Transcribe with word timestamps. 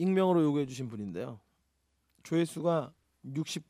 익명으로 0.00 0.42
요구해 0.42 0.64
주신 0.64 0.88
분인데요. 0.88 1.40
조회수가 2.22 2.92
60 3.36 3.64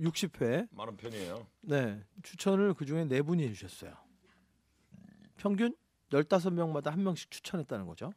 60회. 0.00 0.66
많은 0.72 0.96
편이에요. 0.96 1.46
네. 1.60 2.02
추천을 2.22 2.74
그중에 2.74 3.04
네 3.04 3.22
분이 3.22 3.44
해 3.44 3.52
주셨어요. 3.52 3.94
평균 5.36 5.76
15명마다 6.10 6.86
한 6.86 7.04
명씩 7.04 7.30
추천했다는 7.30 7.86
거죠. 7.86 8.12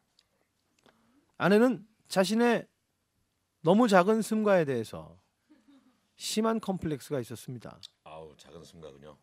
아내는 1.38 1.86
자신의 2.08 2.66
너무 3.62 3.88
작은 3.88 4.22
승가에 4.22 4.66
대해서 4.66 5.20
심한 6.16 6.60
컴플렉스가 6.60 7.20
있었습니다. 7.20 7.80
아우 8.06 8.36
작은 8.38 8.64
승가군요. 8.64 9.18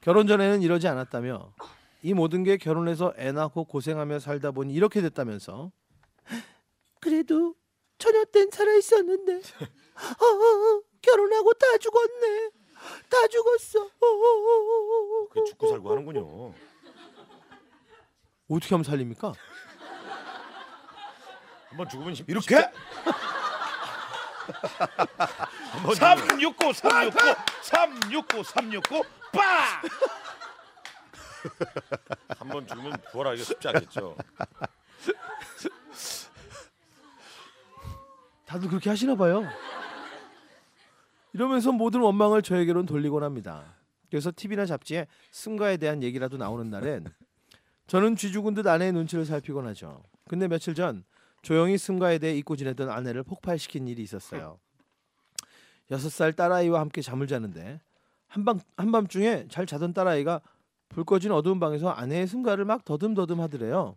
결혼 0.00 0.26
전에는 0.26 0.62
이러지 0.62 0.88
않았다며 0.88 1.54
이 2.02 2.14
모든 2.14 2.42
게 2.42 2.56
결혼해서 2.56 3.14
애 3.16 3.30
낳고 3.32 3.64
고생하며 3.64 4.18
살다 4.18 4.50
보니 4.50 4.72
이렇게 4.74 5.00
됐다면서? 5.00 5.70
그래도 7.00 7.54
처녀 7.98 8.24
땐 8.24 8.50
살아 8.50 8.72
있었는데. 8.74 9.34
어, 9.36 10.24
어, 10.26 10.76
어, 10.76 10.82
결혼하고 11.00 11.52
다 11.54 11.66
죽었네. 11.78 12.50
다 13.08 13.26
죽었어. 13.28 13.80
어, 13.82 13.86
어, 14.06 14.06
어, 14.06 15.22
어, 15.22 15.28
그 15.30 15.44
죽고 15.44 15.68
살고 15.68 15.90
하는군요. 15.92 16.54
어떻게 18.48 18.74
하면 18.74 18.82
살립니까? 18.84 19.32
한번 21.68 21.88
죽으면 21.88 22.14
힘- 22.14 22.26
이렇게? 22.28 22.56
한번 25.72 25.94
369 25.94 26.72
369 26.72 27.34
369 27.62 28.42
369 28.42 29.02
빠! 29.32 29.80
한번 32.38 32.66
죽으면 32.66 32.92
부활하기가 33.10 33.44
쉽지 33.44 33.68
않겠죠. 33.68 34.16
다들 38.46 38.68
그렇게 38.68 38.90
하시나 38.90 39.14
봐요. 39.14 39.44
이러면서 41.32 41.72
모든 41.72 42.00
원망을 42.00 42.42
저에게로 42.42 42.84
돌리곤 42.84 43.22
합니다. 43.22 43.76
그래서 44.10 44.30
TV나 44.34 44.66
잡지에 44.66 45.06
승가에 45.30 45.78
대한 45.78 46.02
얘기라도 46.02 46.36
나오는 46.36 46.68
날엔 46.68 47.06
저는 47.86 48.16
쥐죽은 48.16 48.54
듯 48.54 48.66
아내의 48.66 48.92
눈치를 48.92 49.24
살피곤 49.24 49.66
하죠. 49.68 50.02
근데 50.28 50.48
며칠 50.48 50.74
전 50.74 51.04
조용히 51.40 51.78
승가에 51.78 52.18
대해 52.18 52.36
잊고 52.36 52.56
지내던 52.56 52.90
아내를 52.90 53.22
폭발시킨 53.22 53.88
일이 53.88 54.02
있었어요. 54.02 54.58
여섯 55.90 56.10
살 56.10 56.32
딸아이와 56.32 56.80
함께 56.80 57.00
잠을 57.02 57.26
자는데 57.26 57.80
한밤 58.28 58.60
한밤중에 58.76 59.48
잘 59.48 59.66
자던 59.66 59.92
딸아이가 59.92 60.40
불 60.92 61.04
꺼진 61.04 61.32
어두운 61.32 61.58
방에서 61.58 61.90
아내의 61.90 62.26
승가를 62.26 62.64
막 62.64 62.84
더듬더듬 62.84 63.40
하더래요. 63.40 63.96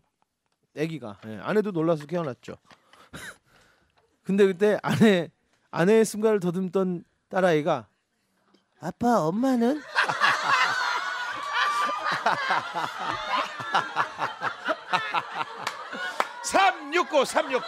아기가 0.78 1.18
예, 1.26 1.40
아내도 1.42 1.72
놀라서 1.72 2.06
깨어났죠. 2.06 2.58
근데 4.24 4.46
그때 4.46 4.78
아내 4.82 5.30
아내의 5.72 6.06
승가를 6.06 6.40
더듬던 6.40 7.04
딸아이가 7.30 7.88
아빠 8.82 9.20
엄마는 9.22 9.82
369 16.44 17.26
369 17.26 17.68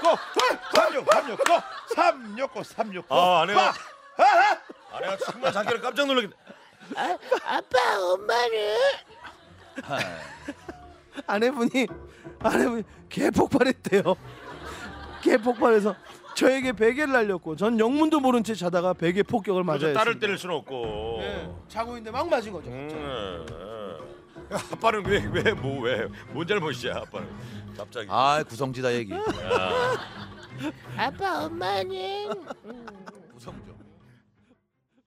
369 0.75 1.05
369 1.16 1.61
369 1.95 2.61
369아 2.61 3.42
아내가 3.42 3.73
아내가 4.92 5.17
정말 5.17 5.52
자기를 5.53 5.81
깜짝 5.81 6.05
놀라게. 6.08 6.30
아빠 7.45 8.00
엄마는 8.14 8.78
아내분이 11.25 11.88
아내분이 12.39 12.83
개 13.09 13.30
폭발했대요. 13.31 14.16
개 15.22 15.38
폭발해서 15.38 15.95
저에게 16.36 16.72
베개를 16.73 17.11
날렸고 17.14 17.56
전 17.56 17.80
영문도 17.80 18.20
모른 18.20 18.44
채 18.44 18.53
자다가 18.53 18.94
베개 18.94 19.23
폭격을 19.23 19.64
맞아야 19.64 19.78
맞아 19.80 19.94
딸을 19.94 20.00
했습니다. 20.00 20.20
때릴 20.20 20.38
수는 20.38 20.55
없고. 20.55 21.17
네, 21.20 21.52
자고 21.67 21.92
있는데 21.98 22.11
막 22.11 22.30
맞은 22.30 22.52
거죠. 22.52 22.70
음, 22.70 23.45
예. 23.52 24.55
아빠는 24.55 25.05
왜왜뭐왜뭔 25.05 26.48
잘못이야 26.48 26.95
아빠는 26.98 27.27
갑자기. 27.76 28.08
아 28.10 28.43
구성지다 28.43 28.93
얘기 28.93 29.14
아빠 30.95 31.45
엄마는 31.45 32.30
구성조 33.33 33.76